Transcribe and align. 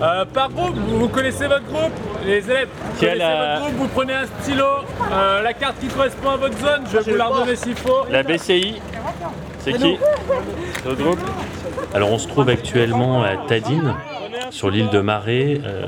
Euh, 0.00 0.24
par 0.26 0.48
groupe, 0.50 0.76
vous, 0.76 0.98
vous 1.00 1.08
connaissez 1.08 1.46
votre 1.48 1.64
groupe 1.64 1.92
Les 2.24 2.48
élèves, 2.50 2.68
vous 2.68 3.00
connaissez 3.00 3.18
la- 3.18 3.58
votre 3.58 3.60
groupe, 3.74 3.76
vous 3.80 3.88
prenez 3.88 4.12
un 4.14 4.26
stylo, 4.26 4.64
euh, 5.12 5.42
la 5.42 5.52
carte 5.54 5.78
qui 5.80 5.88
correspond 5.88 6.30
à 6.30 6.36
votre 6.36 6.56
zone, 6.58 6.82
je 6.92 6.98
vais 6.98 7.10
vous 7.12 7.16
la 7.18 7.26
redonner 7.26 7.56
s'il 7.56 7.74
faut. 7.74 8.04
La 8.10 8.22
BCI, 8.22 8.80
c'est 9.58 9.72
qui? 9.72 9.96
C'est 10.76 10.88
Notre 10.88 11.02
groupe? 11.02 11.18
Alors 11.94 12.12
on 12.12 12.18
se 12.18 12.28
trouve 12.28 12.48
actuellement 12.48 13.22
à 13.24 13.36
Tadine, 13.48 13.94
sur 14.50 14.70
l'île 14.70 14.88
de 14.90 15.00
Marais, 15.00 15.60
euh, 15.66 15.86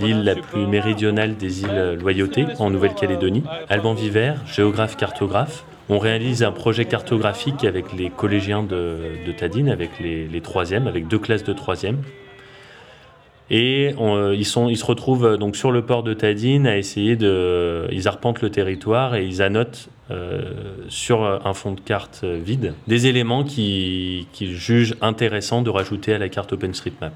l'île 0.00 0.22
la 0.22 0.36
plus 0.36 0.66
méridionale 0.66 1.36
des 1.36 1.62
îles 1.62 1.98
Loyauté, 2.00 2.46
en 2.60 2.70
Nouvelle-Calédonie. 2.70 3.42
Alban 3.68 3.94
Viver, 3.94 4.34
géographe 4.46 4.96
cartographe. 4.96 5.64
On 5.88 5.98
réalise 5.98 6.42
un 6.44 6.52
projet 6.52 6.84
cartographique 6.84 7.64
avec 7.64 7.92
les 7.92 8.10
collégiens 8.10 8.62
de, 8.62 8.96
de 9.26 9.32
Tadine, 9.32 9.68
avec 9.70 9.90
les, 10.00 10.26
les 10.26 10.40
troisièmes, 10.40 10.86
avec 10.86 11.08
deux 11.08 11.18
classes 11.18 11.44
de 11.44 11.52
troisième. 11.52 11.98
Et 13.50 13.94
on, 13.98 14.16
euh, 14.16 14.34
ils, 14.34 14.46
sont, 14.46 14.68
ils 14.68 14.76
se 14.78 14.84
retrouvent 14.86 15.26
euh, 15.26 15.36
donc 15.36 15.54
sur 15.56 15.70
le 15.70 15.82
port 15.82 16.02
de 16.02 16.14
Tadine 16.14 16.66
à 16.66 16.78
essayer 16.78 17.14
de. 17.16 17.86
Ils 17.92 18.08
arpentent 18.08 18.40
le 18.40 18.50
territoire 18.50 19.14
et 19.16 19.24
ils 19.26 19.42
annotent 19.42 19.88
euh, 20.10 20.42
sur 20.88 21.22
un 21.22 21.54
fond 21.54 21.72
de 21.72 21.80
carte 21.80 22.22
euh, 22.24 22.38
vide 22.42 22.72
des 22.88 23.06
éléments 23.06 23.44
qui- 23.44 24.28
qu'ils 24.32 24.54
jugent 24.54 24.94
intéressants 25.02 25.62
de 25.62 25.70
rajouter 25.70 26.14
à 26.14 26.18
la 26.18 26.28
carte 26.28 26.52
OpenStreetMap. 26.54 27.12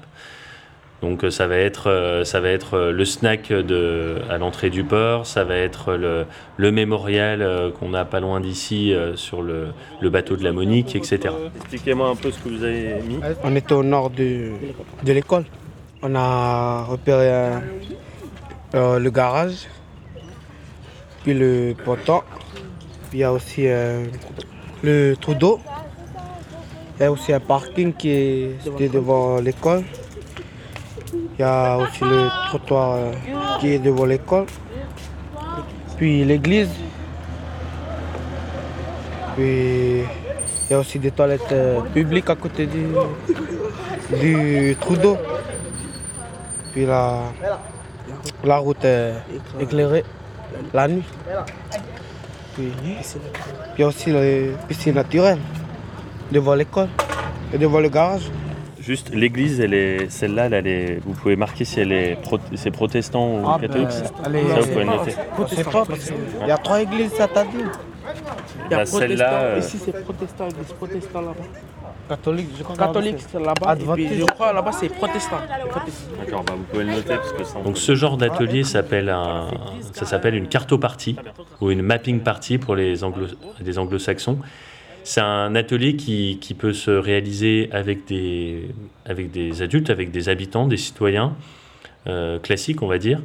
Donc 1.01 1.23
euh, 1.23 1.29
ça 1.31 1.47
va 1.47 1.55
être, 1.55 1.87
euh, 1.89 2.23
ça 2.25 2.41
va 2.41 2.49
être 2.49 2.73
euh, 2.75 2.91
le 2.91 3.05
snack 3.05 3.51
de, 3.53 4.15
à 4.29 4.37
l'entrée 4.37 4.69
du 4.69 4.83
port, 4.83 5.25
ça 5.25 5.43
va 5.45 5.55
être 5.55 5.93
le, 5.93 6.25
le 6.57 6.71
mémorial 6.71 7.41
euh, 7.41 7.71
qu'on 7.71 7.93
a 7.93 8.03
pas 8.05 8.19
loin 8.19 8.39
d'ici 8.41 8.93
euh, 8.93 9.15
sur 9.15 9.41
le, 9.41 9.67
le 10.01 10.09
bateau 10.09 10.35
de 10.35 10.43
la 10.43 10.51
Monique, 10.51 10.95
etc. 10.95 11.19
Expliquez-moi 11.55 12.09
un 12.09 12.15
peu 12.15 12.31
ce 12.31 12.39
que 12.39 12.49
vous 12.49 12.63
avez 12.63 12.95
mis. 13.07 13.17
On 13.43 13.55
était 13.55 13.73
au 13.73 13.83
nord 13.83 14.09
de, 14.09 14.49
de 15.05 15.11
l'école. 15.13 15.45
On 16.01 16.15
a 16.15 16.83
repéré 16.83 17.59
euh, 18.73 18.99
le 18.99 19.09
garage, 19.09 19.67
puis 21.23 21.33
le 21.33 21.75
ponton, 21.83 22.21
puis 23.09 23.17
il 23.17 23.19
y 23.19 23.23
a 23.25 23.33
aussi 23.33 23.67
euh, 23.67 24.05
le 24.81 25.15
trou 25.19 25.33
d'eau. 25.33 25.59
Il 26.95 27.03
y 27.03 27.05
a 27.05 27.11
aussi 27.11 27.33
un 27.33 27.41
parking 27.41 27.91
qui 27.91 28.11
est 28.11 28.93
devant 28.93 29.41
l'école. 29.41 29.83
Il 31.13 31.41
y 31.41 31.43
a 31.43 31.77
aussi 31.77 32.05
le 32.05 32.29
trottoir 32.47 32.93
euh, 32.93 33.11
qui 33.59 33.73
est 33.73 33.79
devant 33.79 34.05
l'école. 34.05 34.45
Puis 35.97 36.23
l'église. 36.23 36.69
Puis 39.35 39.99
il 39.99 40.71
y 40.71 40.73
a 40.73 40.79
aussi 40.79 40.97
des 40.97 41.11
toilettes 41.11 41.53
publiques 41.93 42.29
à 42.29 42.37
côté 42.37 42.67
du, 42.67 42.87
du 44.17 44.77
trou 44.79 44.95
d'eau. 44.95 45.17
Puis 46.79 46.85
la, 46.85 47.23
la 48.45 48.57
route 48.57 48.85
est 48.85 49.11
éclairée 49.59 50.05
la 50.73 50.87
nuit. 50.87 51.03
Puis 52.55 52.71
puis 52.83 53.03
il 53.77 53.81
y 53.81 53.83
a 53.83 53.87
aussi 53.87 54.11
les 54.13 54.51
piscines 54.69 54.95
naturelles 54.95 55.39
devant 56.31 56.55
l'école 56.55 56.87
et 57.53 57.57
devant 57.57 57.81
le 57.81 57.89
garage. 57.89 58.31
Juste, 58.79 59.13
l'église, 59.13 59.59
elle 59.59 59.73
est, 59.73 60.09
celle-là, 60.09 60.45
elle 60.53 60.67
est- 60.67 60.99
vous 61.05 61.11
pouvez 61.11 61.35
marquer 61.35 61.65
si 61.65 61.81
elle 61.81 61.91
est, 61.91 62.15
pro- 62.21 62.39
c'est 62.55 62.71
protestant 62.71 63.41
ou 63.43 63.59
catholique. 63.59 63.91
ça 63.91 64.03
ben, 64.29 64.47
Ça, 64.47 64.59
vous 64.61 64.67
pouvez 64.67 64.85
noter. 64.85 65.15
Qu'il 66.39 66.47
y 66.47 66.51
a 66.51 66.57
trois 66.57 66.81
églises 66.81 67.19
à 67.19 67.27
Tadine. 67.27 67.69
Il 68.65 68.71
y 68.71 68.73
a 68.73 68.77
Bah, 68.77 68.85
celle-là, 68.85 69.25
protestant, 69.25 69.43
euh, 69.43 69.59
ici 69.59 69.77
c'est 69.83 70.03
protestant, 70.03 70.47
église 70.49 70.73
protestant 70.73 71.21
là-bas. 71.21 71.43
Catholique, 72.09 72.49
je 72.57 72.63
crois. 72.63 72.75
Catholique 72.75 73.17
c'est 73.19 73.39
là-bas, 73.39 73.73
et 73.73 73.75
puis 73.75 73.89
Adventiste. 73.91 74.13
je 74.19 74.25
crois 74.25 74.53
là-bas 74.53 74.71
c'est 74.71 74.89
protestant. 74.89 75.37
protestant. 75.69 76.07
D'accord, 76.19 76.43
bah, 76.43 76.53
vous 76.57 76.63
pouvez 76.63 76.83
le 76.83 76.91
noter 76.91 77.15
parce 77.15 77.33
que 77.33 77.43
ça. 77.43 77.59
Donc 77.61 77.77
ce 77.77 77.95
genre 77.95 78.17
d'atelier 78.17 78.63
s'appelle 78.63 79.09
un, 79.09 79.47
ça 79.93 80.05
s'appelle 80.05 80.35
une 80.35 80.47
cartopartie 80.47 81.15
ou 81.61 81.71
une 81.71 81.81
mapping 81.81 82.21
party 82.21 82.57
pour 82.57 82.75
les 82.75 83.03
anglo, 83.03 83.27
les 83.63 83.77
anglo-saxons. 83.77 84.39
C'est 85.03 85.21
un 85.21 85.55
atelier 85.55 85.95
qui, 85.95 86.37
qui 86.39 86.53
peut 86.53 86.73
se 86.73 86.91
réaliser 86.91 87.69
avec 87.71 88.05
des, 88.05 88.69
avec 89.05 89.31
des 89.31 89.61
adultes, 89.61 89.89
avec 89.89 90.11
des 90.11 90.29
habitants, 90.29 90.67
des 90.67 90.77
citoyens 90.77 91.35
euh, 92.07 92.37
classiques, 92.39 92.81
on 92.81 92.87
va 92.87 92.97
dire, 92.97 93.21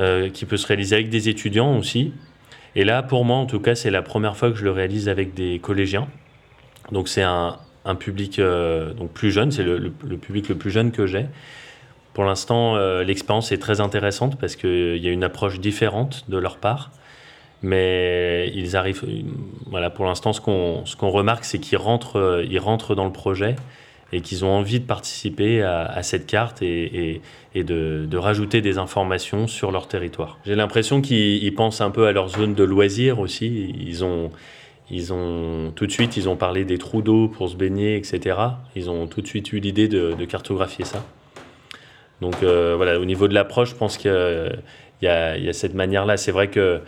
euh, 0.00 0.28
qui 0.30 0.44
peut 0.44 0.56
se 0.56 0.66
réaliser 0.66 0.96
avec 0.96 1.08
des 1.10 1.28
étudiants 1.28 1.76
aussi. 1.78 2.12
Et 2.78 2.84
là, 2.84 3.02
pour 3.02 3.24
moi, 3.24 3.38
en 3.38 3.46
tout 3.46 3.58
cas, 3.58 3.74
c'est 3.74 3.90
la 3.90 4.02
première 4.02 4.36
fois 4.36 4.52
que 4.52 4.56
je 4.56 4.62
le 4.62 4.70
réalise 4.70 5.08
avec 5.08 5.34
des 5.34 5.58
collégiens. 5.58 6.06
Donc 6.92 7.08
c'est 7.08 7.24
un, 7.24 7.58
public 7.98 8.38
euh, 8.38 8.94
donc 8.94 9.10
plus 9.10 9.32
jeune, 9.32 9.50
c'est 9.50 9.64
le, 9.64 9.90
public 9.90 10.48
le 10.48 10.54
plus 10.54 10.70
jeune 10.70 10.92
que 10.92 11.04
j'ai. 11.04 11.26
Pour 12.14 12.22
l'instant, 12.22 12.76
euh, 12.76 13.02
l'expérience 13.02 13.50
est 13.50 13.58
très 13.58 13.80
intéressante 13.80 14.38
parce 14.38 14.54
qu'il 14.54 14.96
y 14.98 15.08
a 15.08 15.10
une 15.10 15.24
approche 15.24 15.58
différente 15.58 16.26
de 16.28 16.38
leur 16.38 16.58
part. 16.58 16.92
Mais 17.62 18.52
ils 18.54 18.76
arrivent. 18.76 19.04
Voilà, 19.66 19.90
pour 19.90 20.04
l'instant, 20.04 20.32
ce 20.32 20.40
qu'on 20.40 20.86
ce 20.86 20.94
qu'on 20.94 21.10
remarque, 21.10 21.44
c'est 21.44 21.58
qu'ils 21.58 21.78
rentrent, 21.78 22.20
euh, 22.20 22.46
ils 22.48 22.60
rentrent 22.60 22.94
dans 22.94 23.06
le 23.06 23.12
projet 23.12 23.56
et 24.12 24.20
qu'ils 24.20 24.44
ont 24.44 24.50
envie 24.50 24.80
de 24.80 24.86
participer 24.86 25.62
à, 25.62 26.02
cette 26.02 26.26
carte 26.26 26.62
et, 26.62 27.20
de, 27.54 28.16
rajouter 28.16 28.60
des 28.60 28.78
informations 28.78 29.46
sur 29.46 29.70
leur 29.70 29.88
territoire. 29.88 30.38
J'ai 30.46 30.54
l'impression 30.54 31.00
qu'ils 31.00 31.42
ils 31.42 31.54
pensent 31.54 31.80
un 31.80 31.90
peu 31.90 32.06
à 32.06 32.12
leur 32.12 32.28
zone 32.28 32.54
de 32.54 32.64
loisirs 32.64 33.20
aussi. 33.20 33.74
Ils 33.80 34.04
ont, 34.04 34.30
ils 34.90 35.12
ont 35.12 35.72
tout 35.74 35.86
de 35.86 35.92
suite, 35.92 36.16
ils 36.16 36.28
ont 36.28 36.36
parlé 36.36 36.64
des 36.64 36.78
trous 36.78 37.02
d'eau 37.02 37.28
pour 37.28 37.48
se 37.50 37.56
baigner, 37.56 37.96
etc. 37.96 38.36
Ils 38.76 38.88
ont 38.88 39.06
tout 39.06 39.20
de 39.20 39.26
suite 39.26 39.52
eu 39.52 39.60
l'idée 39.60 39.88
de, 39.88 40.24
cartographier 40.24 40.84
ça. 40.84 41.04
Donc 42.20 42.42
euh, 42.42 42.74
voilà, 42.76 42.98
au 42.98 43.04
niveau 43.04 43.28
de 43.28 43.34
l'approche, 43.34 43.70
je 43.70 43.76
pense 43.76 43.96
qu'il 43.96 44.10
il 45.02 45.04
y, 45.06 45.44
y 45.44 45.48
a 45.48 45.52
cette 45.52 45.74
manière-là. 45.74 46.16
C'est 46.16 46.32
vrai 46.32 46.48
que 46.48 46.80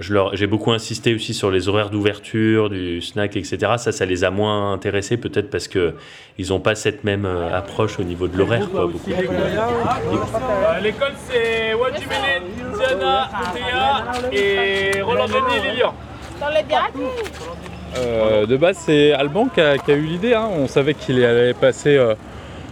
j'ai 0.00 0.46
beaucoup 0.46 0.70
insisté 0.72 1.14
aussi 1.14 1.34
sur 1.34 1.50
les 1.50 1.68
horaires 1.68 1.90
d'ouverture, 1.90 2.70
du 2.70 3.00
snack, 3.00 3.36
etc. 3.36 3.58
Ça, 3.78 3.90
ça 3.92 4.04
les 4.06 4.22
a 4.24 4.30
moins 4.30 4.72
intéressés, 4.72 5.16
peut-être 5.16 5.50
parce 5.50 5.66
que 5.68 5.94
ils 6.38 6.48
n'ont 6.50 6.60
pas 6.60 6.74
cette 6.76 7.02
même 7.04 7.24
euh, 7.26 7.52
approche 7.56 7.98
au 7.98 8.04
niveau 8.04 8.28
de 8.28 8.36
l'horaire. 8.38 8.68
quoi, 8.70 8.86
beaucoup 8.86 8.98
plus. 9.10 9.14
Euh, 9.14 10.80
L'école 10.82 11.12
c'est 11.28 11.74
Wajimene, 11.74 12.44
Diana, 12.76 13.28
Théa 13.52 14.04
et 14.32 15.00
Roland 15.00 15.26
Denis 15.26 15.68
Lilian. 15.72 15.94
Euh, 17.96 18.46
de 18.46 18.56
base, 18.56 18.76
c'est 18.86 19.12
Alban 19.12 19.48
qui 19.48 19.60
a, 19.60 19.78
qui 19.78 19.90
a 19.90 19.94
eu 19.94 20.02
l'idée. 20.02 20.34
hein. 20.34 20.48
On 20.56 20.68
savait 20.68 20.94
qu'il 20.94 21.24
allait 21.24 21.54
passer 21.54 21.96
euh, 21.96 22.14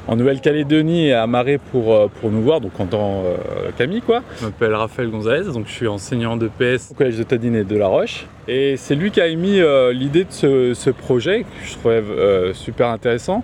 en 0.09 0.17
Nouvelle-Calédonie 0.17 1.09
et 1.09 1.15
à 1.15 1.27
Marais 1.27 1.59
pour, 1.59 1.94
euh, 1.94 2.09
pour 2.21 2.31
nous 2.31 2.43
voir, 2.43 2.61
donc 2.61 2.78
en 2.78 2.87
tant 2.87 3.22
euh, 3.25 3.71
Camille 3.77 4.03
quoi. 4.03 4.22
Je 4.41 4.47
m'appelle 4.47 4.75
Raphaël 4.75 5.11
Gonzalez, 5.11 5.53
donc 5.53 5.67
je 5.67 5.72
suis 5.72 5.89
enseignant 5.89 6.37
de 6.37 6.49
PS 6.49 6.91
au 6.91 6.94
collège 6.94 7.19
de 7.19 7.22
Tadine 7.22 7.56
et 7.56 7.65
de 7.65 7.77
La 7.77 7.89
Roche. 7.89 8.27
Et 8.49 8.77
c'est 8.77 8.94
lui 8.94 9.11
qui 9.11 9.21
a 9.21 9.27
émis 9.27 9.61
euh, 9.61 9.93
l'idée 9.93 10.25
de 10.25 10.31
ce, 10.33 10.75
ce 10.75 10.91
projet 10.91 11.43
que 11.43 11.67
je 11.67 11.75
trouvais 11.75 12.03
euh, 12.03 12.55
super 12.55 12.89
intéressant. 12.89 13.43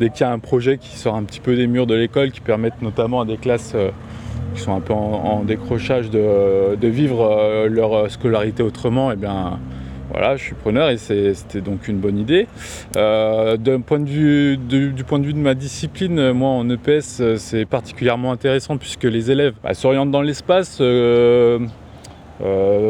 Dès 0.00 0.10
qu'il 0.10 0.22
y 0.22 0.24
a 0.24 0.32
un 0.32 0.38
projet 0.38 0.78
qui 0.78 0.96
sort 0.96 1.14
un 1.14 1.22
petit 1.24 1.40
peu 1.40 1.54
des 1.54 1.66
murs 1.66 1.86
de 1.86 1.94
l'école, 1.94 2.30
qui 2.30 2.40
permettent 2.40 2.80
notamment 2.80 3.20
à 3.20 3.24
des 3.26 3.36
classes 3.36 3.76
qui 4.54 4.62
sont 4.62 4.74
un 4.74 4.80
peu 4.80 4.94
en, 4.94 4.96
en 4.96 5.42
décrochage 5.42 6.08
de, 6.08 6.74
de 6.74 6.88
vivre 6.88 7.66
leur 7.68 8.10
scolarité 8.10 8.62
autrement, 8.62 9.12
et 9.12 9.16
bien 9.16 9.58
voilà, 10.10 10.36
je 10.36 10.42
suis 10.42 10.54
preneur 10.54 10.90
et 10.90 10.96
c'était 10.96 11.60
donc 11.60 11.86
une 11.86 11.98
bonne 11.98 12.18
idée. 12.18 12.46
Euh, 12.96 13.56
point 13.86 14.00
de 14.00 14.08
vue, 14.08 14.56
du, 14.56 15.04
point 15.04 15.18
de 15.18 15.26
vue 15.26 15.32
de 15.32 15.38
ma 15.38 15.54
discipline, 15.54 16.32
moi 16.32 16.50
en 16.50 16.68
EPS, 16.68 17.20
euh, 17.20 17.36
c'est 17.36 17.64
particulièrement 17.64 18.32
intéressant 18.32 18.76
puisque 18.76 19.04
les 19.04 19.30
élèves 19.30 19.54
bah, 19.62 19.74
s'orientent 19.74 20.10
dans 20.10 20.22
l'espace, 20.22 20.78
euh, 20.80 21.58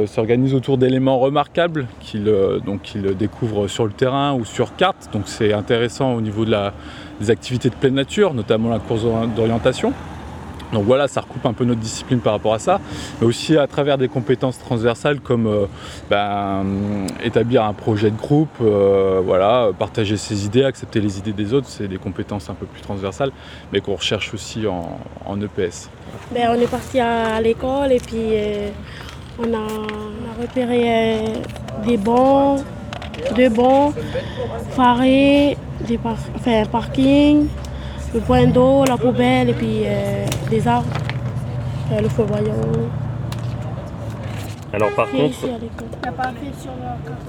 s'organisent 0.07 0.55
autour 0.55 0.79
d'éléments 0.79 1.19
remarquables 1.19 1.87
qu'ils 2.01 2.33
découvrent 3.19 3.69
sur 3.69 3.85
le 3.85 3.93
terrain 3.93 4.33
ou 4.33 4.45
sur 4.45 4.77
carte. 4.77 5.11
Donc 5.13 5.23
c'est 5.27 5.53
intéressant 5.53 6.15
au 6.15 6.21
niveau 6.21 6.45
de 6.45 6.53
la, 6.53 6.73
des 7.21 7.31
activités 7.31 7.69
de 7.69 7.75
pleine 7.75 7.95
nature, 7.95 8.33
notamment 8.33 8.71
la 8.71 8.79
course 8.79 9.05
d'orientation. 9.37 9.93
Donc 10.73 10.85
voilà, 10.85 11.09
ça 11.09 11.21
recoupe 11.21 11.45
un 11.47 11.53
peu 11.53 11.65
notre 11.65 11.81
discipline 11.81 12.21
par 12.21 12.33
rapport 12.33 12.55
à 12.55 12.59
ça, 12.59 12.81
mais 13.21 13.27
aussi 13.27 13.57
à 13.57 13.67
travers 13.67 13.99
des 13.99 14.09
compétences 14.09 14.59
transversales 14.59 15.21
comme 15.21 15.47
euh, 15.47 15.67
ben, 16.09 16.65
établir 17.23 17.65
un 17.65 17.73
projet 17.73 18.11
de 18.11 18.17
groupe, 18.17 18.49
euh, 18.61 19.21
voilà, 19.25 19.71
partager 19.79 20.17
ses 20.17 20.47
idées, 20.47 20.65
accepter 20.65 21.01
les 21.01 21.19
idées 21.19 21.33
des 21.33 21.53
autres, 21.55 21.67
c'est 21.69 21.89
des 21.89 21.99
compétences 21.99 22.51
un 22.51 22.55
peu 22.55 22.67
plus 22.67 22.83
transversales, 22.83 23.33
mais 23.73 23.81
qu'on 23.81 23.97
recherche 23.97 24.33
aussi 24.33 24.67
en, 24.67 24.99
en 25.27 25.37
E 25.39 25.45
EPS. 25.45 25.91
Ben, 26.33 26.51
on 26.57 26.61
est 26.61 26.71
parti 26.71 27.01
à 27.01 27.41
l'école 27.41 27.93
et 27.93 28.01
puis 28.01 28.17
euh, 28.17 28.71
on, 29.39 29.53
a, 29.53 30.41
repéré 30.41 31.25
des 31.85 31.97
bancs, 31.97 32.61
deux 33.37 33.49
bancs, 33.49 33.95
farés, 34.77 35.57
des 35.87 35.99
le 38.15 38.21
point 38.21 38.47
d'eau, 38.47 38.85
la 38.85 38.97
poubelle 38.97 39.51
et 39.51 39.55
puis 39.55 39.83
euh, 39.85 40.25
des 40.51 40.67
arbres, 40.67 40.89
euh, 41.93 42.01
le 42.01 42.09
feu 42.09 42.23
voyant. 42.25 42.55
Alors 44.73 44.91
par 44.91 45.11
contre, 45.11 45.25
ici 45.31 45.47
à 45.47 45.59
l'école. 45.59 45.89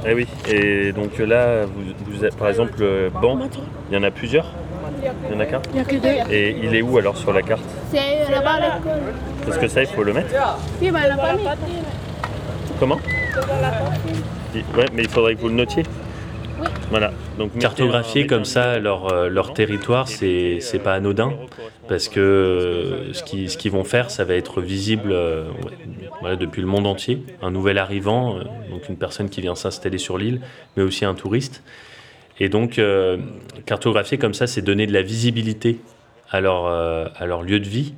eh 0.06 0.13
oui, 0.13 0.28
et 0.48 0.92
donc 0.92 1.18
là, 1.18 1.66
vous, 1.66 1.81
vous 2.12 2.25
êtes- 2.25 2.36
par 2.36 2.50
exemple, 2.50 2.74
le 2.80 3.10
banc, 3.10 3.38
il 3.89 3.95
y 3.95 3.98
en 3.98 4.04
a 4.04 4.12
plusieurs? 4.12 4.45
Il 5.28 5.33
y 5.33 5.36
en 5.36 5.39
a 5.39 5.45
qu'un? 5.45 5.62
Il 5.72 5.75
n'y 5.75 5.80
a 5.80 5.83
que 5.83 5.95
deux. 5.95 6.31
Et 6.33 6.56
il 6.63 6.75
est 6.75 6.81
où 6.84 6.98
alors 7.00 7.18
sur 7.18 7.34
la 7.34 7.42
carte? 7.42 7.63
C'est 7.92 8.30
là-bas 8.31 8.51
à 8.51 8.60
l'école. 8.60 9.01
Parce 9.45 9.57
que 9.57 9.68
ça, 9.68 9.81
il 9.81 9.88
faut 9.88 10.04
le 10.04 10.13
mettre? 10.13 10.30
Oui, 10.80 10.92
bah, 10.92 11.00
elle 11.04 11.16
n'a 11.16 11.18
pas 11.18 11.34
mis. 11.34 11.44
Comment? 12.80 12.98
Ouais, 14.56 14.86
mais 14.94 15.04
il 15.04 15.10
faudrait 15.10 15.36
que 15.36 15.42
vous 15.42 15.48
le 15.48 15.56
notiez. 15.56 15.84
Voilà. 16.90 17.13
Donc 17.38 17.58
cartographier 17.58 18.28
comme 18.28 18.46
ça 18.46 18.80
leur, 18.80 19.12
euh, 19.12 19.30
leur 19.30 19.54
territoire, 19.54 20.08
c'est 20.08 20.58
c'est 20.60 20.80
pas 20.80 20.94
anodin 20.94 21.34
parce 21.88 22.10
que 22.10 22.19
euh, 22.19 23.13
ce 23.13 23.24
qu'ils 23.24 23.50
ce 23.50 23.69
vont 23.69 23.84
faire, 23.84 24.12
ça 24.12 24.24
va 24.24 24.36
être 24.36 24.62
visible 24.62 25.12
euh, 25.12 25.46
voilà, 26.22 26.36
depuis 26.36 26.62
le 26.62 26.68
monde 26.68 26.88
entier. 26.88 27.24
Un 27.42 27.52
nouvel 27.52 27.78
arrivant, 27.78 28.38
euh, 28.38 28.44
donc 28.69 28.90
une 28.90 28.98
personne 28.98 29.30
qui 29.30 29.42
vient 29.42 29.56
s'installer 29.56 29.98
sur 29.98 30.18
l'île, 30.18 30.42
mais 30.75 30.84
aussi 30.84 31.06
un 31.06 31.16
touriste. 31.16 31.63
Et 32.40 32.50
donc 32.50 32.80
euh, 32.80 33.18
cartographier 33.66 34.18
comme 34.18 34.34
ça, 34.34 34.48
c'est 34.48 34.62
donner 34.62 34.88
de 34.88 34.94
la 34.94 35.02
visibilité 35.02 35.80
à 36.30 36.42
leur, 36.42 36.66
euh, 36.66 37.08
à 37.16 37.25
leur 37.25 37.44
lieu 37.44 37.60
de 37.60 37.68
vie 37.68 37.94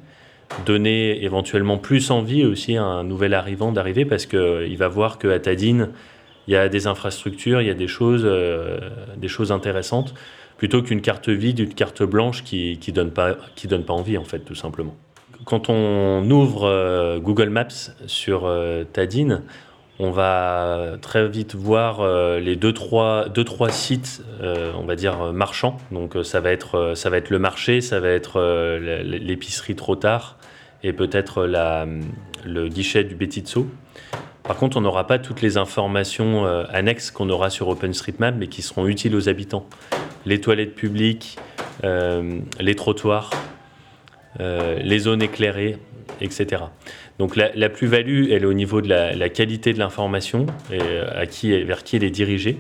donner 0.66 1.24
éventuellement 1.24 1.78
plus 1.78 2.12
envie 2.12 2.46
aussi 2.46 2.78
à 2.78 2.84
un 2.84 3.04
nouvel 3.04 3.34
arrivant 3.34 3.72
d'arriver 3.72 4.06
parce 4.06 4.26
qu'il 4.26 4.78
va 4.78 4.88
voir 4.88 5.18
qu'à 5.18 5.40
Tadine, 5.40 5.90
il 6.48 6.54
y 6.54 6.58
a 6.58 6.70
des 6.70 6.88
infrastructures, 6.88 7.62
il 7.62 7.68
y 7.68 7.72
a 7.72 7.76
des 7.76 7.88
choses, 7.88 8.24
euh, 8.26 8.80
des 9.18 9.28
choses 9.28 9.52
intéressantes, 9.52 10.14
plutôt 10.58 10.82
qu'une 10.82 11.02
carte 11.02 11.30
vide, 11.30 11.60
une 11.60 11.74
carte 11.74 12.04
blanche 12.04 12.44
qui 12.44 12.80
ne 12.88 12.94
donne, 12.94 13.12
pas, 13.12 13.36
qui 13.56 13.68
donne 13.68 13.84
pas 13.84 13.94
envie, 13.94 14.18
en 14.18 14.24
fait, 14.24 14.40
tout 14.40 14.56
simplement. 14.56 14.96
Quand 15.46 15.70
on 15.70 16.30
ouvre 16.30 16.66
euh, 16.66 17.20
Google 17.20 17.50
Maps 17.50 17.92
sur 18.08 18.46
euh, 18.46 18.84
Tadine, 18.84 19.44
on 20.00 20.12
va 20.12 20.94
très 21.02 21.28
vite 21.28 21.54
voir 21.54 22.02
les 22.40 22.56
deux 22.56 22.74
trois, 22.74 23.30
deux, 23.30 23.44
trois 23.44 23.70
sites, 23.70 24.24
on 24.42 24.86
va 24.86 24.96
dire, 24.96 25.32
marchands. 25.32 25.78
Donc 25.92 26.18
ça, 26.24 26.40
va 26.40 26.52
être, 26.52 26.94
ça 26.96 27.12
va 27.12 27.18
être 27.18 27.30
le 27.30 27.38
marché, 27.38 27.80
ça 27.80 28.00
va 28.00 28.10
être 28.10 28.42
l'épicerie 29.04 29.76
trop 29.76 29.96
tard 29.96 30.38
et 30.82 30.94
peut-être 30.94 31.46
le 31.46 32.68
guichet 32.70 33.04
du 33.04 33.14
Betitso. 33.14 33.68
Par 34.44 34.58
contre, 34.58 34.76
on 34.76 34.82
n'aura 34.82 35.08
pas 35.08 35.20
toutes 35.20 35.42
les 35.42 35.58
informations 35.58 36.46
euh, 36.46 36.66
annexes 36.70 37.12
qu'on 37.12 37.30
aura 37.30 37.50
sur 37.50 37.70
OpenStreetMap, 37.70 38.36
mais 38.38 38.48
qui 38.48 38.62
seront 38.62 38.88
utiles 38.88 39.16
aux 39.16 39.30
habitants. 39.30 39.66
Les 40.26 40.42
toilettes 40.42 40.76
publiques, 40.76 41.38
euh, 41.86 42.40
les 42.60 42.76
trottoirs, 42.76 43.32
euh, 44.42 44.80
les 44.80 45.00
zones 45.00 45.22
éclairées, 45.22 45.78
etc. 46.20 46.64
Donc 47.20 47.38
la, 47.38 47.70
plus-value, 47.70 48.32
elle 48.32 48.44
est 48.44 48.46
au 48.46 48.54
niveau 48.54 48.82
de 48.82 48.90
la, 48.90 49.30
qualité 49.30 49.72
de 49.72 49.80
l'information 49.80 50.46
et 50.72 50.82
à 51.16 51.26
qui, 51.26 51.64
vers 51.64 51.84
qui 51.84 51.96
elle 51.96 52.04
est 52.04 52.10
dirigée, 52.10 52.58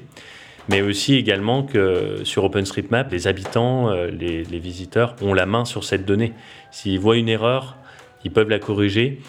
mais 0.69 0.81
aussi 0.81 1.15
également 1.15 1.63
que 1.63 2.19
sur 2.23 2.43
OpenStreetMap, 2.43 3.11
les 3.11 3.27
habitants, 3.27 3.91
les 3.91 4.43
visiteurs 4.59 5.15
ont 5.21 5.33
la 5.33 5.45
main 5.45 5.65
sur 5.65 5.83
cette 5.83 6.05
donnée. 6.05 6.33
S'ils 6.71 6.99
voient 6.99 7.17
une 7.17 7.29
erreur, 7.29 7.77
ils 8.23 8.31
peuvent 8.31 8.49
la 8.49 8.59
corriger. 8.59 9.19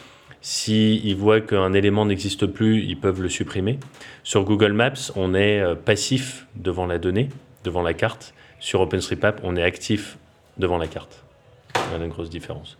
S'ils 0.46 1.16
voient 1.16 1.40
qu'un 1.40 1.72
élément 1.72 2.04
n'existe 2.04 2.44
plus, 2.44 2.82
ils 2.84 3.00
peuvent 3.00 3.22
le 3.22 3.30
supprimer. 3.30 3.78
Sur 4.24 4.44
Google 4.44 4.74
Maps, 4.74 5.10
on 5.16 5.32
est 5.32 5.58
euh, 5.58 5.74
passif 5.74 6.46
devant 6.54 6.84
la 6.84 6.98
donnée, 6.98 7.30
devant 7.64 7.80
la 7.80 7.94
carte. 7.94 8.34
Sur 8.60 8.82
OpenStreetMap, 8.82 9.40
on 9.42 9.56
est 9.56 9.62
actif 9.62 10.18
devant 10.58 10.76
la 10.76 10.86
carte. 10.86 11.24
Il 11.74 11.98
y 11.98 12.02
a 12.02 12.04
une 12.04 12.10
grosse 12.10 12.28
différence. 12.28 12.76